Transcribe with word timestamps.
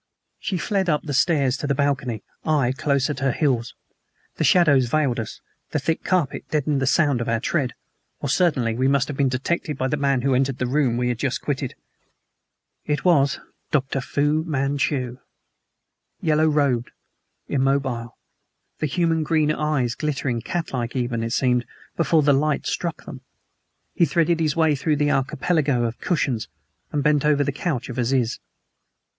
She 0.39 0.57
fled 0.57 0.89
up 0.89 1.03
the 1.03 1.13
stairs 1.13 1.57
to 1.57 1.67
the 1.67 1.75
balcony, 1.75 2.23
I 2.43 2.71
close 2.71 3.07
at 3.11 3.19
her 3.19 3.31
heels. 3.31 3.75
The 4.37 4.43
shadows 4.43 4.87
veiled 4.87 5.19
us, 5.19 5.41
the 5.69 5.77
thick 5.77 6.03
carpet 6.03 6.49
deadened 6.49 6.81
the 6.81 6.87
sound 6.87 7.21
of 7.21 7.29
our 7.29 7.39
tread, 7.39 7.75
or 8.19 8.27
certainly 8.27 8.73
we 8.73 8.87
must 8.87 9.07
have 9.09 9.15
been 9.15 9.29
detected 9.29 9.77
by 9.77 9.87
the 9.87 9.97
man 9.97 10.23
who 10.23 10.33
entered 10.33 10.57
the 10.57 10.65
room 10.65 10.97
we 10.97 11.09
had 11.09 11.19
just 11.19 11.43
quitted. 11.43 11.75
It 12.83 13.05
was 13.05 13.39
Dr. 13.69 14.01
Fu 14.01 14.43
Manchu! 14.43 15.19
Yellow 16.19 16.47
robed, 16.47 16.89
immobile, 17.47 18.17
the 18.79 18.87
inhuman 18.87 19.21
green 19.21 19.51
eyes 19.51 19.93
glittering 19.93 20.41
catlike 20.41 20.95
even, 20.95 21.21
it 21.21 21.29
seemed, 21.33 21.63
before 21.95 22.23
the 22.23 22.33
light 22.33 22.65
struck 22.65 23.05
them, 23.05 23.21
he 23.93 24.05
threaded 24.05 24.39
his 24.39 24.55
way 24.55 24.73
through 24.73 24.95
the 24.95 25.11
archipelago 25.11 25.83
of 25.83 26.01
cushions 26.01 26.47
and 26.91 27.03
bent 27.03 27.23
over 27.23 27.43
the 27.43 27.51
couch 27.51 27.87
of 27.87 27.99
Aziz. 27.99 28.39